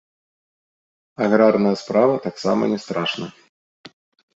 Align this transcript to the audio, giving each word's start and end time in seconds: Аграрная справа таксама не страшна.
Аграрная 1.27 1.75
справа 1.85 2.15
таксама 2.27 2.63
не 2.77 2.85
страшна. 2.89 3.27